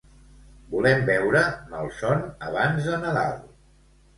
[0.69, 1.43] Volem veure
[1.75, 3.37] "Malson abans de Nadal".